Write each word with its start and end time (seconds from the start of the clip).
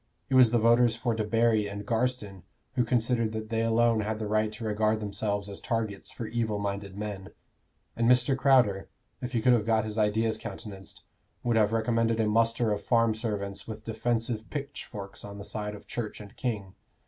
It 0.29 0.33
was 0.33 0.49
the 0.49 0.57
voters 0.57 0.95
for 0.95 1.13
Debarry 1.15 1.69
and 1.71 1.85
Garstin 1.85 2.41
who 2.73 2.83
considered 2.83 3.33
that 3.33 3.49
they 3.49 3.61
alone 3.61 3.99
had 3.99 4.17
the 4.17 4.25
right 4.25 4.51
to 4.53 4.63
regard 4.65 4.99
themselves 4.99 5.47
as 5.47 5.59
targets 5.59 6.09
for 6.09 6.25
evil 6.25 6.57
minded 6.57 6.97
men; 6.97 7.27
and 7.95 8.09
Mr. 8.09 8.35
Crowder, 8.35 8.89
if 9.21 9.33
he 9.33 9.43
could 9.43 9.53
have 9.53 9.67
got 9.67 9.85
his 9.85 9.99
ideas 9.99 10.39
countenanced, 10.39 11.03
would 11.43 11.55
have 11.55 11.71
recommended 11.71 12.19
a 12.19 12.25
muster 12.25 12.71
of 12.71 12.81
farm 12.81 13.13
servants 13.13 13.67
with 13.67 13.85
defensive 13.85 14.49
pitchforks 14.49 15.23
on 15.23 15.37
the 15.37 15.45
side 15.45 15.75
of 15.75 15.85
Church 15.85 16.19
and 16.19 16.35
king. 16.35 16.73